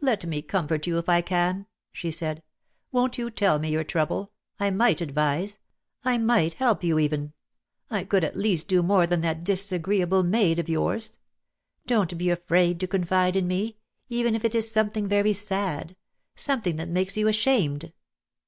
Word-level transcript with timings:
"Let 0.00 0.26
me 0.26 0.42
comfort 0.42 0.88
you, 0.88 0.98
if 0.98 1.08
I 1.08 1.20
can," 1.20 1.66
she 1.92 2.10
said. 2.10 2.42
"Won't 2.90 3.16
you 3.16 3.30
tell 3.30 3.60
me 3.60 3.70
your 3.70 3.84
trouble? 3.84 4.32
I 4.58 4.70
might 4.70 5.00
advise; 5.00 5.60
I 6.04 6.18
might 6.18 6.54
help 6.54 6.82
you 6.82 6.98
even. 6.98 7.32
I 7.88 8.02
could 8.02 8.24
at 8.24 8.34
least 8.36 8.66
do 8.66 8.82
more 8.82 9.06
than 9.06 9.20
that 9.20 9.44
disagreeable 9.44 10.24
maid 10.24 10.58
of 10.58 10.68
yours. 10.68 11.18
Don't 11.86 12.18
be 12.18 12.28
afraid 12.28 12.80
to 12.80 12.88
confide 12.88 13.36
in 13.36 13.46
me— 13.46 13.76
even 14.08 14.34
if 14.34 14.44
it 14.44 14.56
is 14.56 14.68
something 14.68 15.06
very 15.06 15.32
sad— 15.32 15.94
something 16.34 16.74
that 16.74 16.88
makes 16.88 17.16
you 17.16 17.28
ashamed." 17.28 17.92